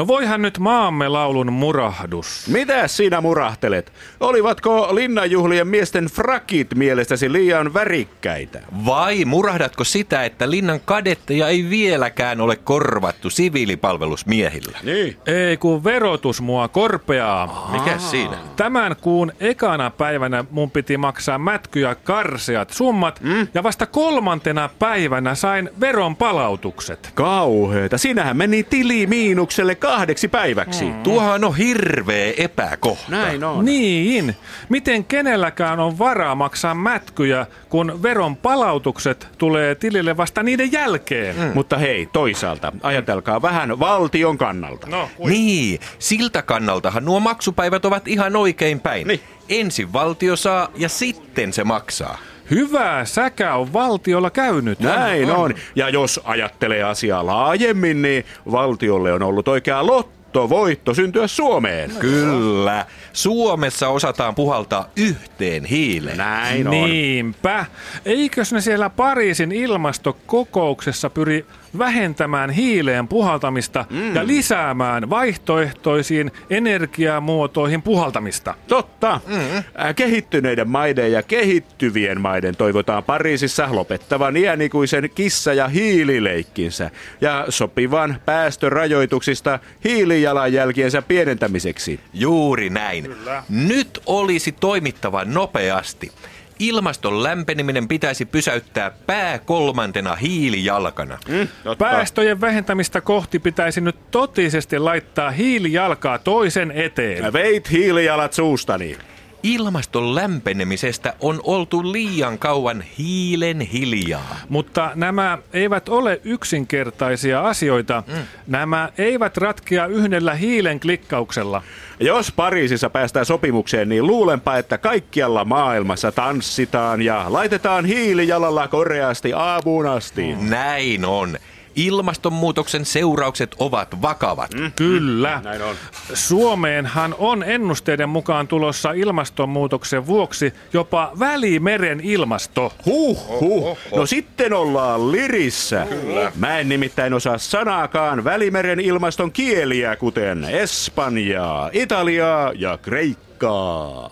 No 0.00 0.06
voihan 0.06 0.42
nyt 0.42 0.58
maamme 0.58 1.08
laulun 1.08 1.52
murahdus. 1.52 2.48
Mitä 2.48 2.88
sinä 2.88 3.20
murahtelet? 3.20 3.92
Olivatko 4.20 4.88
linnanjuhlien 4.94 5.68
miesten 5.68 6.04
frakit 6.04 6.74
mielestäsi 6.74 7.32
liian 7.32 7.74
värikkäitä? 7.74 8.60
Vai 8.86 9.24
murahdatko 9.24 9.84
sitä, 9.84 10.24
että 10.24 10.50
linnan 10.50 10.80
kadetteja 10.84 11.48
ei 11.48 11.70
vieläkään 11.70 12.40
ole 12.40 12.56
korvattu 12.56 13.30
siviilipalvelusmiehillä? 13.30 14.78
Niin. 14.82 15.16
Ei 15.26 15.56
kun 15.56 15.84
verotus 15.84 16.40
mua 16.40 16.68
korpeaa. 16.68 17.70
Mikä 17.72 17.98
siinä? 17.98 18.36
Tämän 18.56 18.96
kuun 19.00 19.32
ekana 19.40 19.90
päivänä 19.90 20.44
mun 20.50 20.70
piti 20.70 20.96
maksaa 20.96 21.38
mätkyjä 21.38 21.94
karseat 21.94 22.70
summat 22.70 23.20
mm? 23.22 23.48
ja 23.54 23.62
vasta 23.62 23.86
kolmantena 23.86 24.70
päivänä 24.78 25.34
sain 25.34 25.70
veron 25.80 26.16
palautukset. 26.16 27.10
Kauheeta. 27.14 27.98
Sinähän 27.98 28.36
meni 28.36 28.62
tili 28.62 29.06
miinukselle 29.06 29.74
kahdeksi 29.90 30.28
päiväksi. 30.28 30.84
Mm. 30.84 31.02
Tuohan 31.02 31.44
on 31.44 31.56
hirveä 31.56 32.32
epäkohta. 32.36 33.04
Näin 33.08 33.44
on. 33.44 33.64
Niin, 33.64 34.36
miten 34.68 35.04
kenelläkään 35.04 35.80
on 35.80 35.98
varaa 35.98 36.34
maksaa 36.34 36.74
mätkyjä, 36.74 37.46
kun 37.68 38.02
veron 38.02 38.36
palautukset 38.36 39.28
tulee 39.38 39.74
tilille 39.74 40.16
vasta 40.16 40.42
niiden 40.42 40.72
jälkeen? 40.72 41.36
Mm. 41.36 41.50
Mutta 41.54 41.78
hei, 41.78 42.08
toisaalta, 42.12 42.72
ajatelkaa 42.82 43.42
vähän 43.42 43.78
valtion 43.78 44.38
kannalta. 44.38 44.86
No. 44.86 45.10
Niin, 45.24 45.80
siltä 45.98 46.42
kannaltahan 46.42 47.04
nuo 47.04 47.20
maksupäivät 47.20 47.84
ovat 47.84 48.08
ihan 48.08 48.36
oikein 48.36 48.80
päin. 48.80 49.06
Niin. 49.06 49.20
Ensin 49.48 49.92
valtio 49.92 50.36
saa 50.36 50.68
ja 50.76 50.88
sitten 50.88 51.52
se 51.52 51.64
maksaa. 51.64 52.18
Hyvää 52.50 53.04
säkä 53.04 53.54
on 53.54 53.72
valtiolla 53.72 54.30
käynyt. 54.30 54.80
Näin 54.80 55.30
on. 55.30 55.54
Ja 55.74 55.88
jos 55.88 56.20
ajattelee 56.24 56.82
asiaa 56.82 57.26
laajemmin, 57.26 58.02
niin 58.02 58.24
valtiolle 58.52 59.12
on 59.12 59.22
ollut 59.22 59.48
oikea 59.48 59.86
lotto 59.86 60.48
voitto 60.48 60.94
syntyä 60.94 61.26
Suomeen. 61.26 61.90
Kyllä. 61.98 62.86
Suomessa 63.12 63.88
osataan 63.88 64.34
puhaltaa 64.34 64.88
yhteen 64.96 65.64
hiileen. 65.64 66.16
Näin 66.18 66.68
on. 66.68 66.70
Niinpä. 66.70 67.66
Eikös 68.04 68.52
ne 68.52 68.60
siellä 68.60 68.90
Pariisin 68.90 69.52
ilmastokokouksessa 69.52 71.10
pyri 71.10 71.46
vähentämään 71.78 72.50
hiileen 72.50 73.08
puhaltamista 73.08 73.84
mm. 73.90 74.14
ja 74.14 74.26
lisäämään 74.26 75.10
vaihtoehtoisiin 75.10 76.32
energiamuotoihin 76.50 77.82
puhaltamista? 77.82 78.54
Totta. 78.68 79.20
Mm. 79.26 79.62
Kehittyneiden 79.96 80.68
maiden 80.68 81.12
ja 81.12 81.22
kehittyvien 81.22 82.20
maiden 82.20 82.56
toivotaan 82.56 83.04
Pariisissa 83.04 83.68
lopettavan 83.70 84.36
iänikuisen 84.36 85.10
kissa- 85.14 85.52
ja 85.52 85.68
hiilileikkinsä 85.68 86.90
ja 87.20 87.46
sopivan 87.48 88.20
päästörajoituksista 88.24 89.58
hiilijalanjälkiensä 89.84 91.02
pienentämiseksi. 91.02 92.00
Juuri 92.14 92.70
näin. 92.70 93.04
Kyllä. 93.04 93.42
Nyt 93.48 94.02
olisi 94.06 94.52
toimittava 94.52 95.24
nopeasti. 95.24 96.12
Ilmaston 96.60 97.22
lämpeneminen 97.22 97.88
pitäisi 97.88 98.24
pysäyttää 98.24 98.90
pää 99.06 99.38
kolmantena 99.38 100.14
hiilijalkana. 100.14 101.18
Mm, 101.28 101.48
totta. 101.64 101.84
Päästöjen 101.84 102.40
vähentämistä 102.40 103.00
kohti 103.00 103.38
pitäisi 103.38 103.80
nyt 103.80 104.10
totisesti 104.10 104.78
laittaa 104.78 105.30
hiilijalkaa 105.30 106.18
toisen 106.18 106.70
eteen. 106.70 107.32
Veit 107.32 107.70
hiilijalat 107.70 108.32
suustani. 108.32 108.96
Ilmaston 109.42 110.14
lämpenemisestä 110.14 111.14
on 111.20 111.40
oltu 111.44 111.92
liian 111.92 112.38
kauan 112.38 112.84
hiilen 112.98 113.60
hiljaa. 113.60 114.36
Mutta 114.48 114.90
nämä 114.94 115.38
eivät 115.52 115.88
ole 115.88 116.20
yksinkertaisia 116.24 117.40
asioita. 117.40 118.02
Mm. 118.06 118.14
Nämä 118.46 118.88
eivät 118.98 119.36
ratkea 119.36 119.86
yhdellä 119.86 120.34
hiilen 120.34 120.80
klikkauksella. 120.80 121.62
Jos 122.00 122.32
Pariisissa 122.32 122.90
päästään 122.90 123.26
sopimukseen, 123.26 123.88
niin 123.88 124.06
luulenpa, 124.06 124.56
että 124.56 124.78
kaikkialla 124.78 125.44
maailmassa 125.44 126.12
tanssitaan 126.12 127.02
ja 127.02 127.24
laitetaan 127.28 127.84
hiilijalalla 127.84 128.68
koreasti 128.68 129.32
aamuun 129.32 129.86
asti. 129.86 130.34
Näin 130.34 131.04
on. 131.04 131.38
Ilmastonmuutoksen 131.76 132.84
seuraukset 132.84 133.54
ovat 133.58 134.02
vakavat. 134.02 134.54
Mm. 134.54 134.72
Kyllä. 134.76 135.40
Näin 135.44 135.62
on. 135.62 135.76
Suomeenhan 136.14 137.14
on 137.18 137.42
ennusteiden 137.42 138.08
mukaan 138.08 138.48
tulossa 138.48 138.92
ilmastonmuutoksen 138.92 140.06
vuoksi 140.06 140.54
jopa 140.72 141.12
Välimeren 141.18 142.00
ilmasto. 142.00 142.72
Huh, 142.86 143.40
huh. 143.40 143.78
No 143.96 144.06
sitten 144.06 144.52
ollaan 144.52 145.12
lirissä. 145.12 145.86
Kyllä. 145.88 146.32
Mä 146.36 146.58
en 146.58 146.68
nimittäin 146.68 147.14
osaa 147.14 147.38
sanaakaan 147.38 148.24
Välimeren 148.24 148.80
ilmaston 148.80 149.32
kieliä, 149.32 149.96
kuten 149.96 150.44
Espanjaa, 150.44 151.70
Italiaa 151.72 152.52
ja 152.54 152.78
Kreikkaa. 152.78 154.10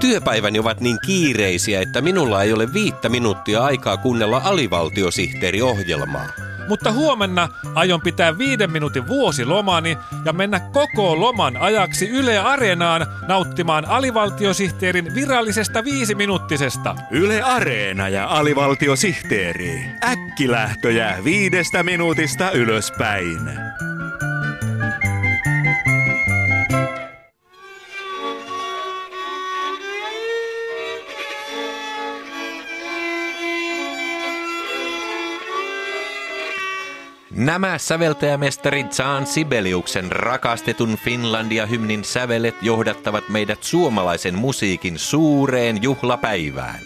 Työpäiväni 0.00 0.58
ovat 0.58 0.80
niin 0.80 0.98
kiireisiä, 1.06 1.80
että 1.80 2.00
minulla 2.00 2.42
ei 2.42 2.52
ole 2.52 2.72
viittä 2.72 3.08
minuuttia 3.08 3.64
aikaa 3.64 3.96
kuunnella 3.96 4.40
alivaltiosihteeriohjelmaa. 4.44 6.26
Mutta 6.68 6.92
huomenna 6.92 7.48
aion 7.74 8.00
pitää 8.00 8.38
viiden 8.38 8.70
minuutin 8.70 9.08
vuosilomani 9.08 9.98
ja 10.24 10.32
mennä 10.32 10.60
koko 10.60 11.20
loman 11.20 11.56
ajaksi 11.56 12.08
Yle 12.08 12.38
Areenaan 12.38 13.06
nauttimaan 13.28 13.84
alivaltiosihteerin 13.84 15.14
virallisesta 15.14 15.84
viisiminuuttisesta. 15.84 16.96
Yle 17.10 17.42
Areena 17.42 18.08
ja 18.08 18.26
alivaltiosihteeri. 18.26 19.84
Äkkilähtöjä 20.04 21.18
viidestä 21.24 21.82
minuutista 21.82 22.50
ylöspäin. 22.50 23.50
Nämä 37.40 37.78
säveltäjämestari 37.78 38.84
Zaan 38.84 39.26
Sibeliuksen 39.26 40.12
rakastetun 40.12 40.96
Finlandia-hymnin 40.96 42.04
sävelet 42.04 42.54
johdattavat 42.62 43.28
meidät 43.28 43.62
suomalaisen 43.62 44.34
musiikin 44.34 44.98
suureen 44.98 45.82
juhlapäivään. 45.82 46.80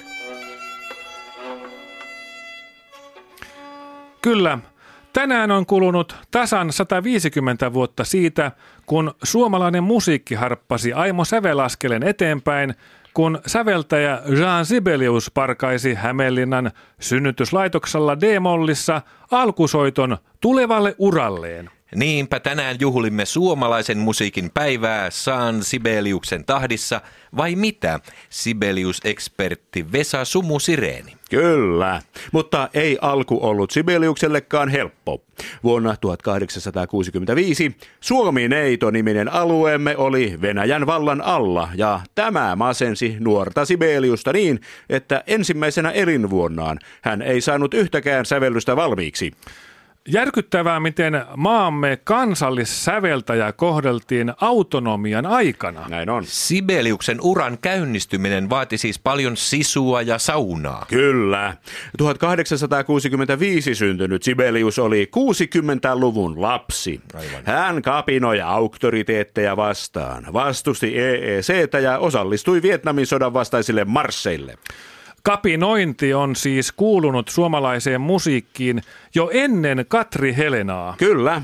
Kyllä, 4.22 4.58
tänään 5.12 5.50
on 5.50 5.66
kulunut 5.66 6.16
tasan 6.30 6.72
150 6.72 7.72
vuotta 7.72 8.04
siitä, 8.04 8.52
kun 8.86 9.14
suomalainen 9.22 9.84
musiikki 9.84 10.34
harppasi 10.34 10.92
Aimo 10.92 11.24
Sävelaskelen 11.24 12.02
eteenpäin, 12.02 12.74
kun 13.14 13.38
säveltäjä 13.46 14.22
Jean 14.38 14.66
Sibelius 14.66 15.30
parkaisi 15.34 15.94
Hämeenlinnan 15.94 16.70
synnytyslaitoksella 17.00 18.20
D-mollissa 18.20 19.02
alkusoiton 19.30 20.16
tulevalle 20.40 20.94
uralleen. 20.98 21.70
Niinpä 21.94 22.40
tänään 22.40 22.76
juhlimme 22.80 23.24
suomalaisen 23.24 23.98
musiikin 23.98 24.50
päivää 24.50 25.10
Saan 25.10 25.62
Sibeliuksen 25.62 26.44
tahdissa, 26.44 27.00
vai 27.36 27.56
mitä, 27.56 28.00
Sibelius-ekspertti 28.30 29.92
Vesa 29.92 30.24
Sumu 30.24 30.58
Sireeni? 30.58 31.16
Kyllä, 31.30 32.02
mutta 32.32 32.68
ei 32.74 32.98
alku 33.00 33.38
ollut 33.42 33.70
Sibeliuksellekaan 33.70 34.68
helppo. 34.68 35.22
Vuonna 35.64 35.96
1865 35.96 37.76
Suomi-neito-niminen 38.00 39.32
alueemme 39.32 39.96
oli 39.96 40.38
Venäjän 40.40 40.86
vallan 40.86 41.20
alla 41.20 41.68
ja 41.74 42.00
tämä 42.14 42.56
masensi 42.56 43.16
nuorta 43.20 43.64
Sibeliusta 43.64 44.32
niin, 44.32 44.60
että 44.88 45.24
ensimmäisenä 45.26 45.90
elinvuonnaan 45.90 46.78
hän 47.02 47.22
ei 47.22 47.40
saanut 47.40 47.74
yhtäkään 47.74 48.26
sävellystä 48.26 48.76
valmiiksi. 48.76 49.32
Järkyttävää, 50.08 50.80
miten 50.80 51.24
maamme 51.36 51.98
kansallissäveltäjä 52.04 53.52
kohdeltiin 53.52 54.32
autonomian 54.40 55.26
aikana. 55.26 55.88
Näin 55.88 56.10
on. 56.10 56.24
Sibeliuksen 56.26 57.18
uran 57.20 57.58
käynnistyminen 57.58 58.50
vaati 58.50 58.78
siis 58.78 58.98
paljon 58.98 59.36
sisua 59.36 60.02
ja 60.02 60.18
saunaa. 60.18 60.86
Kyllä. 60.88 61.56
1865 61.98 63.74
syntynyt 63.74 64.22
Sibelius 64.22 64.78
oli 64.78 65.10
60-luvun 65.16 66.42
lapsi. 66.42 67.00
Aivan. 67.14 67.42
Hän 67.44 67.82
kapinoi 67.82 68.40
auktoriteetteja 68.40 69.56
vastaan, 69.56 70.32
vastusti 70.32 70.98
EECtä 70.98 71.78
ja 71.78 71.98
osallistui 71.98 72.62
Vietnamin 72.62 73.06
sodan 73.06 73.34
vastaisille 73.34 73.84
marsseille. 73.84 74.58
Kapinointi 75.26 76.14
on 76.14 76.36
siis 76.36 76.72
kuulunut 76.72 77.28
suomalaiseen 77.28 78.00
musiikkiin 78.00 78.82
jo 79.14 79.30
ennen 79.32 79.84
Katri 79.88 80.36
Helenaa. 80.36 80.94
Kyllä. 80.98 81.42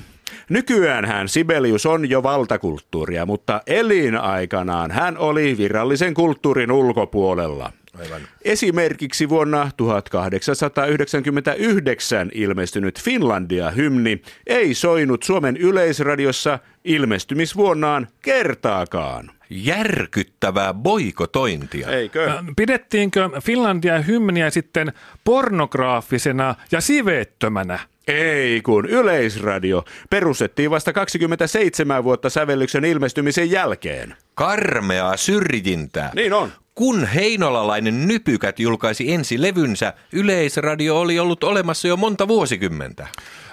Nykyään 0.48 1.04
hän 1.04 1.28
Sibelius 1.28 1.86
on 1.86 2.10
jo 2.10 2.22
valtakulttuuria, 2.22 3.26
mutta 3.26 3.60
elinaikanaan 3.66 4.90
hän 4.90 5.18
oli 5.18 5.58
virallisen 5.58 6.14
kulttuurin 6.14 6.72
ulkopuolella. 6.72 7.72
Aivan. 7.98 8.20
Esimerkiksi 8.44 9.28
vuonna 9.28 9.70
1899 9.76 12.30
ilmestynyt 12.34 13.02
Finlandia-hymni 13.02 14.22
ei 14.46 14.74
soinut 14.74 15.22
Suomen 15.22 15.56
yleisradiossa 15.56 16.58
ilmestymisvuonnaan 16.84 18.08
kertaakaan. 18.22 19.30
Järkyttävää 19.50 20.74
boikotointia. 20.74 21.88
Eikö? 21.88 22.24
Ö, 22.24 22.42
Pidettiinkö 22.56 23.30
Finlandia 23.42 24.00
hymniä 24.00 24.50
sitten 24.50 24.92
pornograafisena 25.24 26.54
ja 26.72 26.80
siveettömänä? 26.80 27.78
Ei, 28.08 28.60
kun 28.62 28.86
Yleisradio 28.86 29.84
perustettiin 30.10 30.70
vasta 30.70 30.92
27 30.92 32.04
vuotta 32.04 32.30
sävellyksen 32.30 32.84
ilmestymisen 32.84 33.50
jälkeen. 33.50 34.16
Karmeaa 34.34 35.16
syrjintää. 35.16 36.10
Niin 36.14 36.32
on. 36.32 36.52
Kun 36.74 37.04
heinolalainen 37.04 38.08
Nypykät 38.08 38.60
julkaisi 38.60 39.12
ensi 39.12 39.42
levynsä, 39.42 39.92
Yleisradio 40.12 41.00
oli 41.00 41.18
ollut 41.18 41.44
olemassa 41.44 41.88
jo 41.88 41.96
monta 41.96 42.28
vuosikymmentä. 42.28 43.06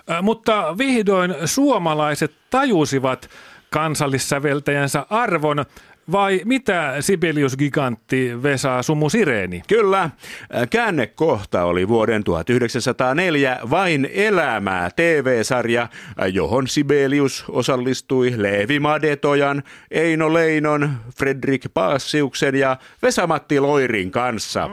Ö, 0.10 0.22
Mutta 0.22 0.78
vihdoin 0.78 1.36
suomalaiset 1.46 2.32
tajusivat 2.50 3.30
kansallissäveltäjänsä 3.70 5.06
arvon, 5.10 5.66
vai 6.12 6.42
mitä 6.46 6.96
Sibelius-gigantti 7.00 8.44
Vesa 8.44 8.84
Sumu 8.84 9.10
Sireeni? 9.10 9.62
Kyllä, 9.68 10.10
käännekohta 10.70 11.64
oli 11.64 11.88
vuoden 11.88 12.24
1904 12.24 13.60
Vain 13.70 14.10
elämää 14.14 14.90
TV-sarja, 14.96 15.88
johon 16.34 16.68
Sibelius 16.68 17.46
osallistui 17.50 18.34
Leevi 18.38 18.80
Madetojan, 18.80 19.64
Eino 19.92 20.34
Leinon, 20.34 20.90
Fredrik 21.18 21.66
Paassiuksen 21.74 22.56
ja 22.56 22.78
Vesamatti 23.02 23.60
Loirin 23.60 24.12
kanssa. 24.12 24.70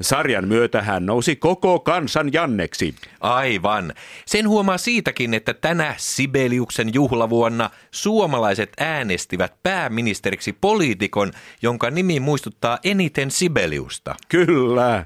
Sarjan 0.00 0.48
myötä 0.48 0.82
hän 0.82 1.06
nousi 1.06 1.36
koko 1.36 1.80
kansan 1.80 2.32
Janneksi. 2.32 2.94
Aivan. 3.20 3.92
Sen 4.26 4.48
huomaa 4.48 4.78
siitäkin, 4.78 5.34
että 5.34 5.54
tänä 5.54 5.94
Sibeliuksen 5.98 6.94
juhlavuonna 6.94 7.70
suomalaiset 7.90 8.72
äänestivät 8.80 9.54
pääministeriksi 9.62 10.52
poliitikon, 10.52 11.32
jonka 11.62 11.90
nimi 11.90 12.20
muistuttaa 12.20 12.78
eniten 12.84 13.30
Sibeliusta. 13.30 14.14
Kyllä. 14.28 15.04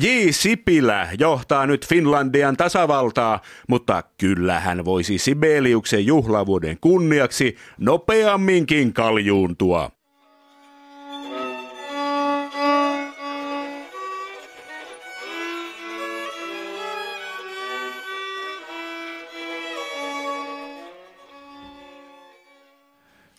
J. 0.00 0.06
Sipilä 0.30 1.08
johtaa 1.18 1.66
nyt 1.66 1.86
Finlandian 1.88 2.56
tasavaltaa, 2.56 3.40
mutta 3.68 4.02
kyllä 4.18 4.60
hän 4.60 4.84
voisi 4.84 5.18
Sibeliuksen 5.18 6.06
juhlavuoden 6.06 6.78
kunniaksi 6.80 7.56
nopeamminkin 7.78 8.92
kaljuuntua. 8.92 9.90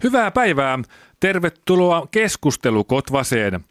Hyvää 0.03 0.31
päivää. 0.31 0.79
Tervetuloa 1.19 2.07
keskustelukotvaseen. 2.11 3.65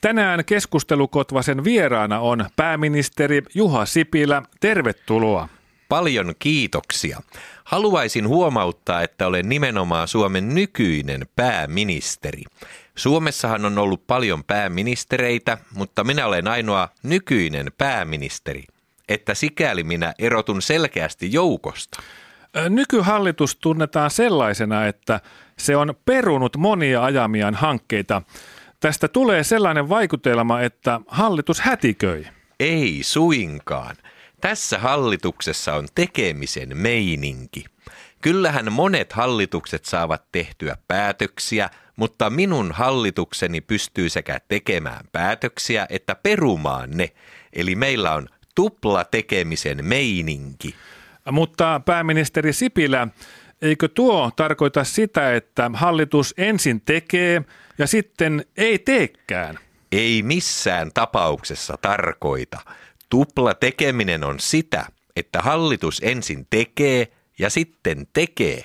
Tänään 0.00 0.44
keskustelukotvasen 0.44 1.64
vieraana 1.64 2.20
on 2.20 2.46
pääministeri 2.56 3.42
Juha 3.54 3.86
Sipilä. 3.86 4.42
Tervetuloa. 4.60 5.48
Paljon 5.88 6.34
kiitoksia. 6.38 7.20
Haluaisin 7.64 8.28
huomauttaa, 8.28 9.02
että 9.02 9.26
olen 9.26 9.48
nimenomaan 9.48 10.08
Suomen 10.08 10.54
nykyinen 10.54 11.26
pääministeri. 11.36 12.42
Suomessahan 12.94 13.64
on 13.64 13.78
ollut 13.78 14.06
paljon 14.06 14.44
pääministereitä, 14.44 15.58
mutta 15.74 16.04
minä 16.04 16.26
olen 16.26 16.48
ainoa 16.48 16.88
nykyinen 17.02 17.72
pääministeri. 17.78 18.64
Että 19.08 19.34
sikäli 19.34 19.82
minä 19.82 20.14
erotun 20.18 20.62
selkeästi 20.62 21.32
joukosta. 21.32 22.02
Nykyhallitus 22.68 23.56
tunnetaan 23.56 24.10
sellaisena, 24.10 24.86
että 24.86 25.20
se 25.58 25.76
on 25.76 25.94
perunut 26.04 26.56
monia 26.56 27.04
ajamiaan 27.04 27.54
hankkeita. 27.54 28.22
Tästä 28.80 29.08
tulee 29.08 29.44
sellainen 29.44 29.88
vaikutelma, 29.88 30.60
että 30.60 31.00
hallitus 31.06 31.60
hätiköi. 31.60 32.26
Ei 32.60 32.98
suinkaan. 33.02 33.96
Tässä 34.40 34.78
hallituksessa 34.78 35.74
on 35.74 35.86
tekemisen 35.94 36.76
meininki. 36.76 37.64
Kyllähän 38.20 38.72
monet 38.72 39.12
hallitukset 39.12 39.84
saavat 39.84 40.24
tehtyä 40.32 40.76
päätöksiä, 40.88 41.70
mutta 41.96 42.30
minun 42.30 42.72
hallitukseni 42.72 43.60
pystyy 43.60 44.08
sekä 44.08 44.40
tekemään 44.48 45.04
päätöksiä 45.12 45.86
että 45.90 46.14
perumaan 46.14 46.90
ne. 46.90 47.10
Eli 47.52 47.74
meillä 47.74 48.14
on 48.14 48.28
tupla 48.54 49.04
tekemisen 49.04 49.84
meininki. 49.84 50.74
Mutta 51.32 51.80
pääministeri 51.84 52.52
Sipilä, 52.52 53.08
eikö 53.62 53.88
tuo 53.88 54.30
tarkoita 54.36 54.84
sitä, 54.84 55.34
että 55.34 55.70
hallitus 55.74 56.34
ensin 56.36 56.80
tekee 56.80 57.42
ja 57.78 57.86
sitten 57.86 58.44
ei 58.56 58.78
teekään? 58.78 59.58
Ei 59.92 60.22
missään 60.22 60.90
tapauksessa 60.94 61.78
tarkoita. 61.82 62.60
Tupla 63.10 63.54
tekeminen 63.54 64.24
on 64.24 64.40
sitä, 64.40 64.86
että 65.16 65.42
hallitus 65.42 66.00
ensin 66.04 66.46
tekee 66.50 67.08
ja 67.38 67.50
sitten 67.50 68.06
tekee. 68.12 68.64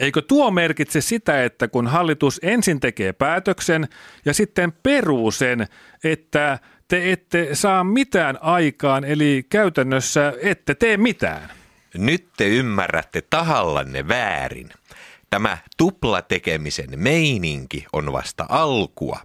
Eikö 0.00 0.22
tuo 0.22 0.50
merkitse 0.50 1.00
sitä, 1.00 1.44
että 1.44 1.68
kun 1.68 1.86
hallitus 1.86 2.40
ensin 2.42 2.80
tekee 2.80 3.12
päätöksen 3.12 3.88
ja 4.24 4.34
sitten 4.34 4.72
peruu 4.72 5.30
sen, 5.30 5.66
että 6.04 6.58
te 6.88 7.12
ette 7.12 7.48
saa 7.52 7.84
mitään 7.84 8.38
aikaan, 8.40 9.04
eli 9.04 9.46
käytännössä 9.50 10.32
ette 10.42 10.74
tee 10.74 10.96
mitään? 10.96 11.63
Nyt 11.94 12.28
te 12.36 12.48
ymmärrätte 12.48 13.22
tahallanne 13.22 14.08
väärin. 14.08 14.70
Tämä 15.30 15.58
tuplatekemisen 15.76 16.90
meininki 16.96 17.86
on 17.92 18.12
vasta 18.12 18.46
alkua. 18.48 19.20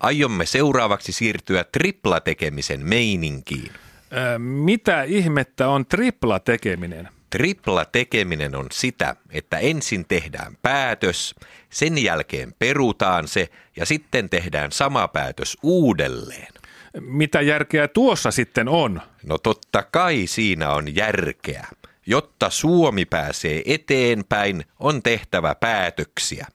Aiomme 0.00 0.46
seuraavaksi 0.46 1.12
siirtyä 1.12 1.64
triplatekemisen 1.64 2.86
meininkiin. 2.86 3.72
Ö, 4.12 4.38
mitä 4.38 5.02
ihmettä 5.02 5.68
on 5.68 5.86
tripla 5.86 6.40
tekeminen? 6.40 7.08
Tripla 7.30 7.84
tekeminen 7.84 8.54
on 8.54 8.66
sitä, 8.72 9.16
että 9.30 9.58
ensin 9.58 10.04
tehdään 10.08 10.56
päätös, 10.62 11.34
sen 11.70 11.98
jälkeen 11.98 12.54
perutaan 12.58 13.28
se 13.28 13.48
ja 13.76 13.86
sitten 13.86 14.30
tehdään 14.30 14.72
sama 14.72 15.08
päätös 15.08 15.56
uudelleen. 15.62 16.52
Mitä 17.00 17.40
järkeä 17.40 17.88
tuossa 17.88 18.30
sitten 18.30 18.68
on? 18.68 19.02
No 19.22 19.38
totta 19.38 19.82
kai 19.82 20.26
siinä 20.26 20.70
on 20.70 20.94
järkeä. 20.94 21.66
Jotta 22.10 22.50
Suomi 22.50 23.04
pääsee 23.04 23.62
eteenpäin, 23.64 24.64
on 24.80 25.02
tehtävä 25.02 25.54
päätöksiä. 25.54 26.46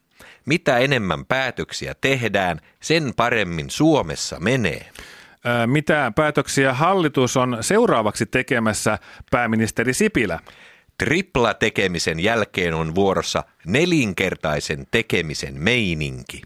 Mitä 0.45 0.77
enemmän 0.77 1.25
päätöksiä 1.25 1.95
tehdään, 2.01 2.61
sen 2.81 3.13
paremmin 3.15 3.69
Suomessa 3.69 4.39
menee. 4.39 4.89
Mitä 5.65 6.11
päätöksiä 6.15 6.73
hallitus 6.73 7.37
on 7.37 7.57
seuraavaksi 7.61 8.25
tekemässä, 8.25 8.97
pääministeri 9.31 9.93
Sipilä? 9.93 10.39
Tripla 10.97 11.53
tekemisen 11.53 12.19
jälkeen 12.19 12.73
on 12.73 12.95
vuorossa 12.95 13.43
nelinkertaisen 13.65 14.87
tekemisen 14.91 15.61
meininki. 15.61 16.41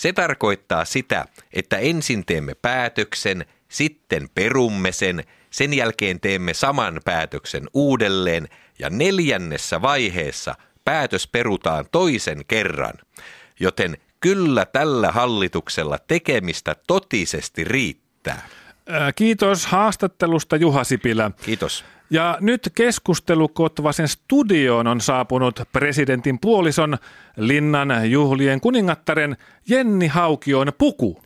Se 0.00 0.12
tarkoittaa 0.12 0.84
sitä, 0.84 1.24
että 1.52 1.78
ensin 1.78 2.26
teemme 2.26 2.54
päätöksen, 2.54 3.44
sitten 3.68 4.28
perumme 4.34 4.92
sen, 4.92 5.24
sen 5.50 5.74
jälkeen 5.74 6.20
teemme 6.20 6.54
saman 6.54 7.00
päätöksen 7.04 7.62
uudelleen 7.74 8.48
ja 8.78 8.90
neljännessä 8.90 9.82
vaiheessa 9.82 10.54
päätös 10.84 11.28
perutaan 11.28 11.84
toisen 11.92 12.44
kerran. 12.48 12.94
Joten 13.60 13.96
kyllä 14.20 14.66
tällä 14.66 15.12
hallituksella 15.12 15.98
tekemistä 15.98 16.76
totisesti 16.86 17.64
riittää. 17.64 18.48
Ö, 18.90 19.12
Kiitos 19.16 19.66
haastattelusta 19.66 20.56
Juha 20.56 20.84
Sipilä. 20.84 21.30
Kiitos. 21.44 21.84
Ja 22.12 22.38
nyt 22.40 22.70
keskustelukotvasen 22.74 24.08
studioon 24.08 24.86
on 24.86 25.00
saapunut 25.00 25.60
presidentin 25.72 26.40
puolison 26.40 26.98
Linnan 27.36 28.10
juhlien 28.10 28.60
kuningattaren 28.60 29.36
Jenni 29.68 30.06
Haukion 30.06 30.72
puku. 30.78 31.22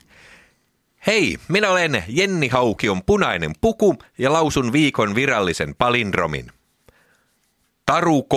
Hei, 1.07 1.37
minä 1.49 1.71
olen 1.71 2.05
Jenni 2.09 2.49
Haukion 2.49 3.03
punainen 3.03 3.53
puku 3.61 3.97
ja 4.19 4.33
lausun 4.33 4.73
viikon 4.73 5.15
virallisen 5.15 5.75
palindromin. 5.75 6.51
Taru 7.87 8.23
K. 8.23 8.35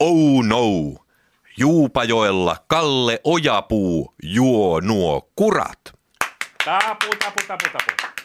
Oh 0.00 0.44
no. 0.46 1.04
Juupajoella 1.56 2.56
Kalle 2.66 3.20
Ojapuu 3.24 4.14
juo 4.22 4.80
nuo 4.80 5.28
kurat. 5.36 5.80
Tapu, 6.64 7.06
tapu, 7.18 7.40
tapu, 7.46 7.64
tapu. 7.72 8.23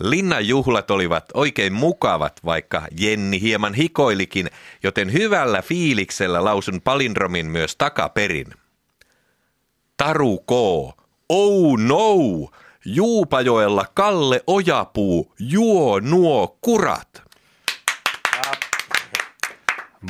Linnan 0.00 0.48
juhlat 0.48 0.90
olivat 0.90 1.24
oikein 1.34 1.72
mukavat, 1.72 2.40
vaikka 2.44 2.82
Jenni 3.00 3.40
hieman 3.40 3.74
hikoilikin, 3.74 4.50
joten 4.82 5.12
hyvällä 5.12 5.62
fiiliksellä 5.62 6.44
lausun 6.44 6.80
palindromin 6.80 7.46
myös 7.46 7.76
takaperin. 7.76 8.46
Taru 9.96 10.38
K. 10.38 10.50
Oh 11.28 11.78
no! 11.78 12.50
Juupajoella 12.84 13.86
Kalle 13.94 14.40
Ojapuu 14.46 15.34
juo 15.38 16.00
nuo 16.00 16.58
kurat. 16.60 17.22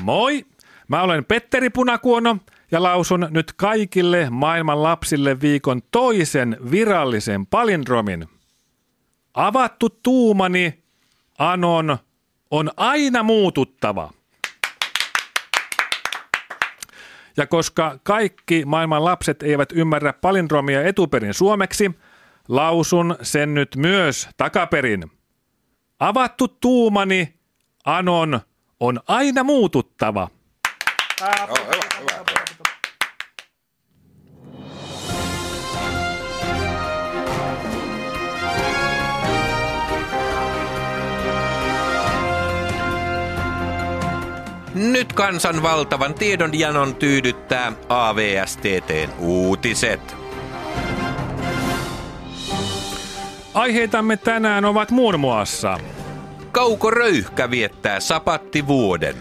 Moi! 0.02 0.46
Mä 0.88 1.02
olen 1.02 1.24
Petteri 1.24 1.70
Punakuono 1.70 2.38
ja 2.70 2.82
lausun 2.82 3.26
nyt 3.30 3.52
kaikille 3.52 4.30
maailman 4.30 4.82
lapsille 4.82 5.40
viikon 5.40 5.82
toisen 5.90 6.56
virallisen 6.70 7.46
palindromin. 7.46 8.28
Avattu 9.34 9.88
tuumani, 9.90 10.82
Anon, 11.38 11.98
on 12.50 12.70
aina 12.76 13.22
muututtava. 13.22 14.10
Ja 17.36 17.46
koska 17.46 17.98
kaikki 18.02 18.64
maailman 18.64 19.04
lapset 19.04 19.42
eivät 19.42 19.72
ymmärrä 19.72 20.12
palindromia 20.12 20.82
etuperin 20.82 21.34
suomeksi, 21.34 21.90
lausun 22.48 23.16
sen 23.22 23.54
nyt 23.54 23.76
myös 23.76 24.28
takaperin. 24.36 25.10
Avattu 26.00 26.48
tuumani, 26.48 27.34
Anon, 27.84 28.40
on 28.80 29.00
aina 29.08 29.44
muututtava. 29.44 30.28
Nyt 44.74 45.12
kansan 45.12 45.62
valtavan 45.62 46.14
tiedonjanon 46.14 46.94
tyydyttää 46.94 47.72
AVSTTn 47.88 49.08
uutiset. 49.18 50.16
Aiheitamme 53.54 54.16
tänään 54.16 54.64
ovat 54.64 54.90
muun 54.90 55.20
muassa 55.20 55.78
Kauko 56.52 56.90
Röyhkä 56.90 57.50
viettää 57.50 58.00
sapattivuoden. 58.00 59.16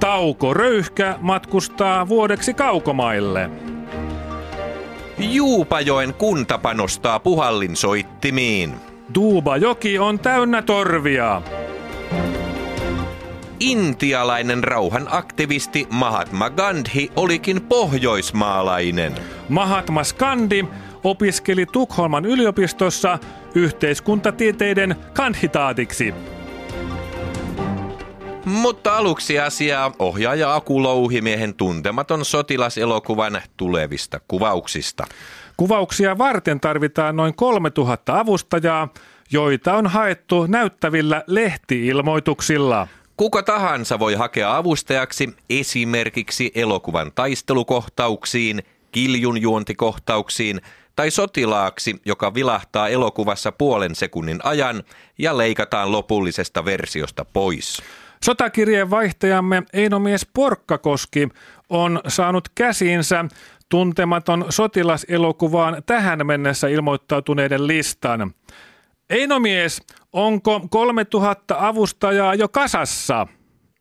Tauko 0.00 0.54
Röyhkä 0.54 1.18
matkustaa 1.20 2.08
vuodeksi 2.08 2.54
kaukomaille. 2.54 3.50
Juupajoen 5.18 6.14
kunta 6.14 6.58
panostaa 6.58 7.20
puhallinsoittimiin. 7.20 8.74
Duubajoki 9.14 9.98
on 9.98 10.18
täynnä 10.18 10.62
torvia. 10.62 11.42
Intialainen 13.62 14.64
rauhan 14.64 15.08
aktivisti 15.10 15.86
Mahatma 15.90 16.50
Gandhi 16.50 17.08
olikin 17.16 17.62
pohjoismaalainen. 17.62 19.14
Mahatma 19.48 20.04
Skandi 20.04 20.64
opiskeli 21.04 21.66
Tukholman 21.66 22.24
yliopistossa 22.24 23.18
yhteiskuntatieteiden 23.54 24.96
kanditaatiksi. 25.12 26.14
Mutta 28.44 28.96
aluksi 28.96 29.38
asiaa 29.38 29.92
ohjaaja 29.98 30.54
Aku 30.54 30.82
Louhimiehen 30.82 31.54
tuntematon 31.54 32.24
sotilaselokuvan 32.24 33.42
tulevista 33.56 34.20
kuvauksista. 34.28 35.06
Kuvauksia 35.56 36.18
varten 36.18 36.60
tarvitaan 36.60 37.16
noin 37.16 37.34
3000 37.34 38.18
avustajaa, 38.20 38.88
joita 39.32 39.74
on 39.74 39.86
haettu 39.86 40.46
näyttävillä 40.46 41.24
lehtiilmoituksilla. 41.26 42.88
Kuka 43.22 43.42
tahansa 43.42 43.98
voi 43.98 44.14
hakea 44.14 44.56
avustajaksi 44.56 45.36
esimerkiksi 45.50 46.52
elokuvan 46.54 47.12
taistelukohtauksiin, 47.14 48.62
kiljunjuontikohtauksiin 48.92 50.60
tai 50.96 51.10
sotilaaksi, 51.10 52.00
joka 52.04 52.34
vilahtaa 52.34 52.88
elokuvassa 52.88 53.52
puolen 53.52 53.94
sekunnin 53.94 54.40
ajan 54.44 54.82
ja 55.18 55.38
leikataan 55.38 55.92
lopullisesta 55.92 56.64
versiosta 56.64 57.24
pois. 57.24 57.82
Sotakirjeen 58.24 58.90
vaihtajamme 58.90 59.62
Einomies 59.72 60.26
Porkkakoski 60.34 61.28
on 61.70 62.00
saanut 62.08 62.48
käsiinsä 62.54 63.24
tuntematon 63.68 64.44
sotilaselokuvaan 64.48 65.82
tähän 65.86 66.26
mennessä 66.26 66.68
ilmoittautuneiden 66.68 67.66
listan. 67.66 68.34
Einomies, 69.12 69.82
onko 70.12 70.60
3000 70.70 71.56
avustajaa 71.58 72.34
jo 72.34 72.48
kasassa? 72.48 73.26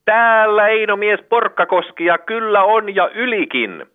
Täällä 0.05 0.67
Einomies 0.67 1.19
Porkkakoski 1.29 2.05
ja 2.05 2.17
kyllä 2.17 2.63
on 2.63 2.95
ja 2.95 3.09
ylikin. 3.09 3.85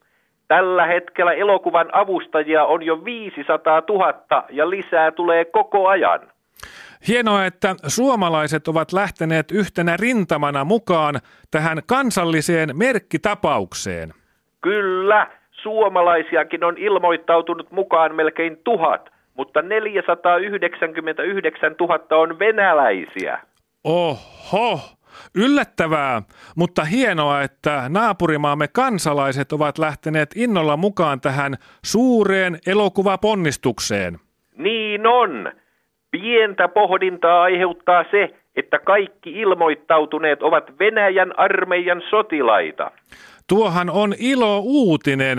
Tällä 0.49 0.87
hetkellä 0.87 1.33
elokuvan 1.33 1.88
avustajia 1.93 2.64
on 2.64 2.83
jo 2.83 3.05
500 3.05 3.83
000 3.88 4.45
ja 4.50 4.71
lisää 4.71 5.11
tulee 5.11 5.45
koko 5.45 5.88
ajan. 5.88 6.21
Hienoa, 7.09 7.45
että 7.45 7.75
suomalaiset 7.87 8.69
ovat 8.69 8.93
lähteneet 8.93 9.50
yhtenä 9.50 9.97
rintamana 9.97 10.64
mukaan 10.64 11.14
tähän 11.50 11.78
kansalliseen 11.87 12.76
merkkitapaukseen. 12.76 14.14
Kyllä, 14.61 15.26
suomalaisiakin 15.50 16.64
on 16.64 16.78
ilmoittautunut 16.78 17.71
mukaan 17.71 18.14
melkein 18.14 18.57
tuhat, 18.64 19.16
mutta 19.37 19.62
499 19.62 21.75
000 21.81 22.23
on 22.23 22.38
venäläisiä. 22.38 23.38
Oho, 23.85 24.81
yllättävää, 25.35 26.23
mutta 26.57 26.85
hienoa, 26.85 27.43
että 27.43 27.83
naapurimaamme 27.88 28.69
kansalaiset 28.69 29.52
ovat 29.52 29.78
lähteneet 29.78 30.31
innolla 30.37 30.76
mukaan 30.76 31.21
tähän 31.21 31.55
suureen 31.85 32.59
elokuvaponnistukseen. 32.66 34.19
Niin 34.57 35.07
on. 35.07 35.52
Pientä 36.11 36.69
pohdintaa 36.69 37.43
aiheuttaa 37.43 38.05
se, 38.11 38.35
että 38.57 38.78
kaikki 38.78 39.31
ilmoittautuneet 39.31 40.43
ovat 40.43 40.78
Venäjän 40.78 41.38
armeijan 41.38 42.02
sotilaita. 42.11 42.90
Tuohan 43.49 43.90
on 43.90 44.14
ilo 44.19 44.59
uutinen. 44.59 45.38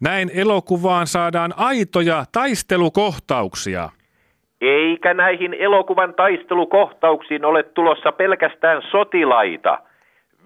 Näin 0.00 0.30
elokuvaan 0.34 1.06
saadaan 1.06 1.54
aitoja 1.56 2.24
taistelukohtauksia. 2.32 3.88
Eikä 4.60 5.14
näihin 5.14 5.54
elokuvan 5.54 6.14
taistelukohtauksiin 6.14 7.44
ole 7.44 7.62
tulossa 7.62 8.12
pelkästään 8.12 8.82
sotilaita. 8.90 9.78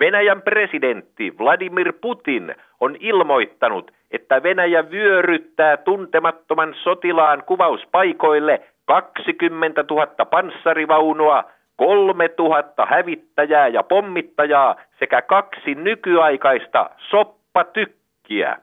Venäjän 0.00 0.42
presidentti 0.42 1.38
Vladimir 1.38 1.92
Putin 2.00 2.54
on 2.80 2.96
ilmoittanut, 3.00 3.90
että 4.10 4.42
Venäjä 4.42 4.90
vyöryttää 4.90 5.76
tuntemattoman 5.76 6.74
sotilaan 6.82 7.42
kuvauspaikoille 7.46 8.62
20 8.84 9.84
000 9.90 10.06
panssarivaunua, 10.06 11.44
3 11.76 12.30
000 12.38 12.86
hävittäjää 12.86 13.68
ja 13.68 13.82
pommittajaa 13.82 14.76
sekä 14.98 15.22
kaksi 15.22 15.74
nykyaikaista 15.74 16.90
soppatykkiä. 17.10 18.56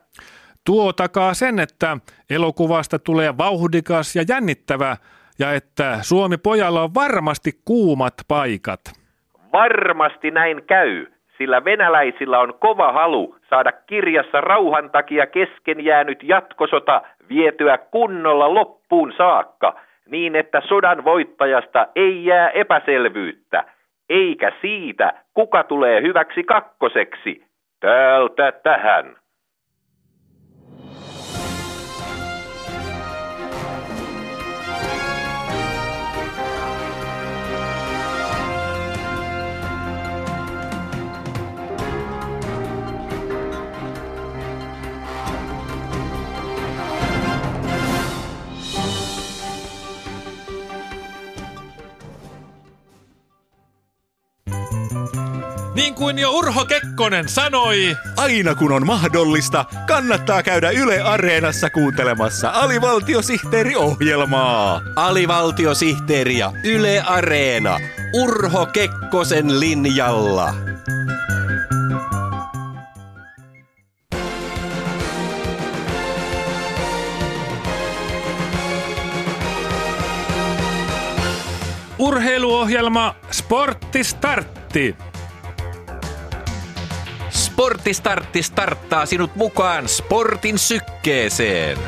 Tuo 0.70 0.92
takaa 0.92 1.34
sen, 1.34 1.58
että 1.58 1.96
elokuvasta 2.30 2.98
tulee 2.98 3.38
vauhdikas 3.38 4.16
ja 4.16 4.22
jännittävä 4.28 4.96
ja 5.38 5.52
että 5.52 5.98
Suomi 6.02 6.36
pojalla 6.36 6.82
on 6.82 6.94
varmasti 6.94 7.50
kuumat 7.64 8.14
paikat. 8.28 8.80
Varmasti 9.52 10.30
näin 10.30 10.62
käy, 10.66 11.06
sillä 11.38 11.64
venäläisillä 11.64 12.38
on 12.38 12.54
kova 12.60 12.92
halu 12.92 13.36
saada 13.48 13.72
kirjassa 13.72 14.40
rauhan 14.40 14.90
takia 14.90 15.26
kesken 15.26 15.84
jäänyt 15.84 16.22
jatkosota 16.22 17.02
vietyä 17.28 17.78
kunnolla 17.78 18.54
loppuun 18.54 19.12
saakka, 19.16 19.80
niin 20.06 20.36
että 20.36 20.62
sodan 20.68 21.04
voittajasta 21.04 21.86
ei 21.96 22.24
jää 22.24 22.50
epäselvyyttä, 22.50 23.64
eikä 24.08 24.52
siitä, 24.60 25.12
kuka 25.34 25.64
tulee 25.64 26.02
hyväksi 26.02 26.42
kakkoseksi. 26.44 27.44
Täältä 27.80 28.52
tähän. 28.52 29.19
Niin 55.80 55.94
kuin 55.94 56.18
jo 56.18 56.30
Urho 56.30 56.64
Kekkonen 56.64 57.28
sanoi. 57.28 57.96
Aina 58.16 58.54
kun 58.54 58.72
on 58.72 58.86
mahdollista, 58.86 59.64
kannattaa 59.86 60.42
käydä 60.42 60.70
Yle 60.70 61.00
Areenassa 61.00 61.70
kuuntelemassa 61.70 62.50
alivaltiosihteeriohjelmaa. 62.50 64.80
Alivaltiosihteeri 64.96 66.38
ja 66.38 66.52
Yle 66.64 67.02
Areena. 67.06 67.78
Urho 68.14 68.66
Kekkosen 68.66 69.60
linjalla. 69.60 70.54
Urheiluohjelma 81.98 83.14
Sportti 83.30 84.04
Startti. 84.04 84.96
Sporttistartti 87.60 88.42
starttaa 88.42 89.06
sinut 89.06 89.36
mukaan 89.36 89.88
sportin 89.88 90.58
sykkeeseen. 90.58 91.78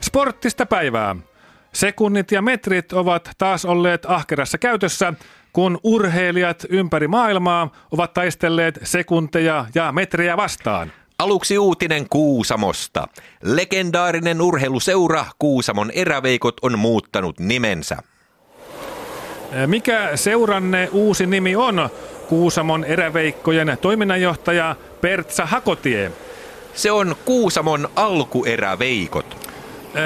Sporttista 0.00 0.66
päivää. 0.66 1.16
Sekunnit 1.72 2.32
ja 2.32 2.42
metrit 2.42 2.92
ovat 2.92 3.30
taas 3.38 3.64
olleet 3.64 4.06
ahkerassa 4.06 4.58
käytössä, 4.58 5.12
kun 5.52 5.78
urheilijat 5.82 6.64
ympäri 6.68 7.08
maailmaa 7.08 7.72
ovat 7.90 8.14
taistelleet 8.14 8.78
sekunteja 8.82 9.66
ja 9.74 9.92
metrejä 9.92 10.36
vastaan. 10.36 10.92
Aluksi 11.18 11.58
uutinen 11.58 12.08
Kuusamosta. 12.08 13.08
Legendaarinen 13.42 14.40
urheiluseura 14.40 15.26
Kuusamon 15.38 15.90
eräveikot 15.90 16.56
on 16.62 16.78
muuttanut 16.78 17.40
nimensä. 17.40 18.09
Mikä 19.66 20.10
seuranne 20.14 20.88
uusi 20.92 21.26
nimi 21.26 21.56
on? 21.56 21.90
Kuusamon 22.28 22.84
eräveikkojen 22.84 23.78
toiminnanjohtaja 23.80 24.76
Pertsa 25.00 25.46
Hakotie. 25.46 26.12
Se 26.74 26.90
on 26.90 27.16
Kuusamon 27.24 27.88
alkueräveikot. 27.96 29.48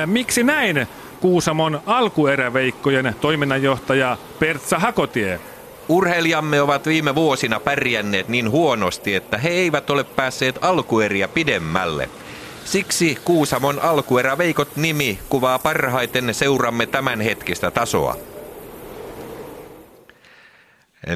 Miksi 0.06 0.42
näin? 0.42 0.86
Kuusamon 1.20 1.80
alkueräveikkojen 1.86 3.14
toiminnanjohtaja 3.20 4.16
Pertsa 4.38 4.78
Hakotie. 4.78 5.40
Urheilijamme 5.88 6.60
ovat 6.60 6.86
viime 6.86 7.14
vuosina 7.14 7.60
pärjänneet 7.60 8.28
niin 8.28 8.50
huonosti, 8.50 9.14
että 9.14 9.38
he 9.38 9.48
eivät 9.48 9.90
ole 9.90 10.04
päässeet 10.04 10.58
alkueriä 10.60 11.28
pidemmälle. 11.28 12.08
Siksi 12.64 13.18
Kuusamon 13.24 13.80
alkueräveikot 13.80 14.76
nimi 14.76 15.18
kuvaa 15.28 15.58
parhaiten 15.58 16.34
seuramme 16.34 16.86
tämänhetkistä 16.86 17.70
tasoa. 17.70 18.16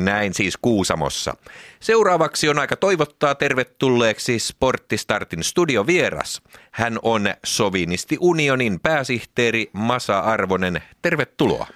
Näin 0.01 0.35
siis 0.35 0.57
Kuusamossa. 0.63 1.35
Seuraavaksi 1.81 2.49
on 2.49 2.59
aika 2.59 2.77
toivottaa 2.77 3.35
tervetulleeksi 3.35 4.39
Sporttistartin 4.39 5.45
studiovieras. 5.45 6.43
Hän 6.71 6.99
on 7.03 7.27
Sovinisti 7.45 8.17
Unionin 8.21 8.81
pääsihteeri 8.81 9.71
Masa 9.73 10.19
Arvonen. 10.19 10.83
Tervetuloa. 11.03 11.67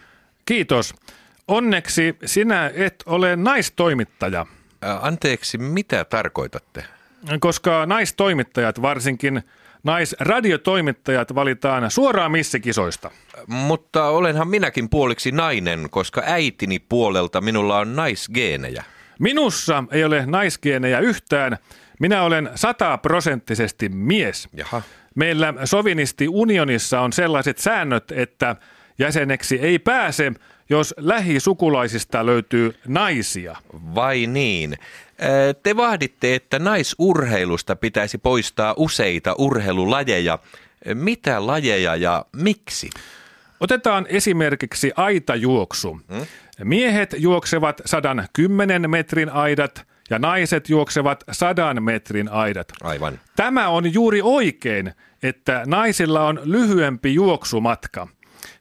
Kiitos. 0.44 0.94
Onneksi 1.48 2.16
sinä 2.24 2.70
et 2.74 3.02
ole 3.06 3.36
naistoimittaja. 3.36 4.46
Ä, 4.84 4.98
Anteeksi, 5.02 5.58
mitä 5.58 6.04
tarkoitatte? 6.04 6.84
Koska 7.40 7.86
naistoimittajat, 7.86 8.82
varsinkin 8.82 9.42
naisradiotoimittajat, 9.84 11.34
valitaan 11.34 11.90
suoraan 11.90 12.32
missikisoista. 12.32 13.10
Mutta 13.46 14.06
olenhan 14.06 14.48
minäkin 14.48 14.88
puoliksi 14.88 15.32
nainen, 15.32 15.88
koska 15.90 16.22
äitini 16.26 16.78
puolelta 16.78 17.40
minulla 17.40 17.78
on 17.78 17.96
naisgeenejä. 17.96 18.84
Minussa 19.18 19.84
ei 19.90 20.04
ole 20.04 20.26
naisgeenejä 20.26 20.98
yhtään. 20.98 21.58
Minä 22.00 22.22
olen 22.22 22.50
sataprosenttisesti 22.54 23.88
mies. 23.88 24.48
Jaha. 24.52 24.82
Meillä 25.14 25.54
sovinisti 25.64 26.28
unionissa 26.28 27.00
on 27.00 27.12
sellaiset 27.12 27.58
säännöt, 27.58 28.12
että 28.12 28.56
jäseneksi 28.98 29.58
ei 29.58 29.78
pääse, 29.78 30.32
jos 30.70 30.94
lähisukulaisista 30.98 32.26
löytyy 32.26 32.74
naisia. 32.86 33.56
Vai 33.94 34.26
niin? 34.26 34.76
Ä, 35.22 35.54
Te 35.62 35.76
vahditte, 35.76 36.34
että 36.34 36.58
naisurheilusta 36.58 37.76
pitäisi 37.76 38.18
poistaa 38.18 38.74
useita 38.76 39.34
urheilulajeja. 39.38 40.38
Mitä 40.94 41.46
lajeja 41.46 41.96
ja 41.96 42.24
miksi? 42.36 42.90
Otetaan 43.60 44.06
esimerkiksi 44.08 44.92
aitajuoksu. 44.96 46.00
Miehet 46.64 47.14
juoksevat 47.18 47.80
110 47.84 48.90
metrin 48.90 49.30
aidat 49.30 49.86
ja 50.10 50.18
naiset 50.18 50.68
juoksevat 50.68 51.24
100 51.32 51.74
metrin 51.80 52.28
aidat. 52.28 52.68
Aivan. 52.82 53.20
Tämä 53.36 53.68
on 53.68 53.92
juuri 53.94 54.20
oikein, 54.22 54.92
että 55.22 55.62
naisilla 55.66 56.26
on 56.26 56.40
lyhyempi 56.44 57.14
juoksumatka. 57.14 58.08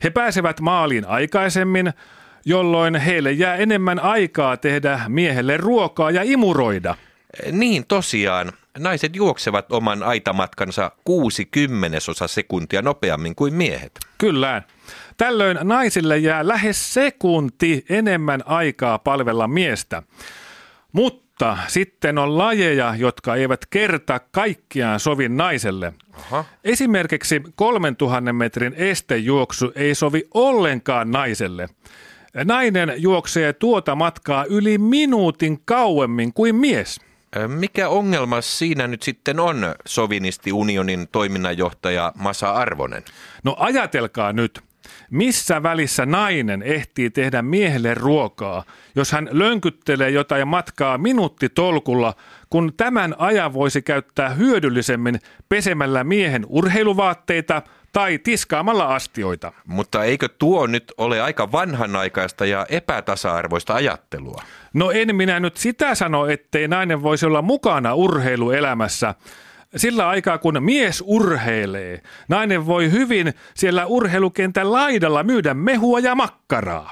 He 0.03 0.09
pääsevät 0.09 0.59
maaliin 0.59 1.07
aikaisemmin, 1.07 1.93
jolloin 2.45 2.95
heille 2.95 3.31
jää 3.31 3.55
enemmän 3.55 3.99
aikaa 3.99 4.57
tehdä 4.57 5.01
miehelle 5.07 5.57
ruokaa 5.57 6.11
ja 6.11 6.21
imuroida. 6.23 6.95
Niin 7.51 7.85
tosiaan, 7.87 8.51
naiset 8.77 9.15
juoksevat 9.15 9.71
oman 9.71 10.03
aitamatkansa 10.03 10.91
60 11.03 11.97
sekuntia 12.27 12.81
nopeammin 12.81 13.35
kuin 13.35 13.53
miehet. 13.53 13.91
Kyllä. 14.17 14.61
Tällöin 15.17 15.59
naisille 15.63 16.17
jää 16.17 16.47
lähes 16.47 16.93
sekunti 16.93 17.85
enemmän 17.89 18.43
aikaa 18.45 18.99
palvella 18.99 19.47
miestä. 19.47 20.03
Mutta 20.91 21.57
sitten 21.67 22.17
on 22.17 22.37
lajeja, 22.37 22.95
jotka 22.97 23.35
eivät 23.35 23.65
kerta 23.65 24.19
kaikkiaan 24.31 24.99
sovi 24.99 25.29
naiselle. 25.29 25.93
Aha. 26.13 26.45
Esimerkiksi 26.63 27.41
3000 27.55 28.33
metrin 28.33 28.73
estejuoksu 28.77 29.71
ei 29.75 29.95
sovi 29.95 30.23
ollenkaan 30.33 31.11
naiselle. 31.11 31.69
Nainen 32.33 32.93
juoksee 32.97 33.53
tuota 33.53 33.95
matkaa 33.95 34.45
yli 34.45 34.77
minuutin 34.77 35.61
kauemmin 35.65 36.33
kuin 36.33 36.55
mies. 36.55 36.99
Mikä 37.47 37.89
ongelma 37.89 38.41
siinä 38.41 38.87
nyt 38.87 39.03
sitten 39.03 39.39
on, 39.39 39.75
Sovinisti 39.85 40.51
Unionin 40.51 41.07
toiminnanjohtaja 41.11 42.11
Masa 42.15 42.51
Arvonen? 42.53 43.03
No 43.43 43.55
ajatelkaa 43.59 44.33
nyt, 44.33 44.61
missä 45.09 45.63
välissä 45.63 46.05
nainen 46.05 46.63
ehtii 46.63 47.09
tehdä 47.09 47.41
miehelle 47.41 47.93
ruokaa, 47.93 48.63
jos 48.95 49.11
hän 49.11 49.29
lönkyttelee 49.31 50.09
jotain 50.09 50.47
matkaa 50.47 50.97
minuuttitolkulla, 50.97 52.13
kun 52.49 52.73
tämän 52.77 53.15
ajan 53.17 53.53
voisi 53.53 53.81
käyttää 53.81 54.29
hyödyllisemmin 54.29 55.19
pesemällä 55.49 56.03
miehen 56.03 56.45
urheiluvaatteita 56.49 57.61
tai 57.91 58.17
tiskaamalla 58.17 58.95
astioita. 58.95 59.51
Mutta 59.65 60.03
eikö 60.03 60.29
tuo 60.29 60.67
nyt 60.67 60.93
ole 60.97 61.21
aika 61.21 61.51
vanhanaikaista 61.51 62.45
ja 62.45 62.65
epätasa-arvoista 62.69 63.73
ajattelua? 63.73 64.43
No 64.73 64.91
en 64.91 65.15
minä 65.15 65.39
nyt 65.39 65.57
sitä 65.57 65.95
sano, 65.95 66.27
ettei 66.27 66.67
nainen 66.67 67.03
voisi 67.03 67.25
olla 67.25 67.41
mukana 67.41 67.93
urheiluelämässä. 67.95 69.15
Sillä 69.75 70.09
aikaa 70.09 70.37
kun 70.37 70.63
mies 70.63 71.03
urheilee, 71.05 72.01
nainen 72.27 72.65
voi 72.65 72.91
hyvin 72.91 73.33
siellä 73.53 73.85
urheilukentän 73.85 74.71
laidalla 74.71 75.23
myydä 75.23 75.53
mehua 75.53 75.99
ja 75.99 76.15
makkaraa. 76.15 76.91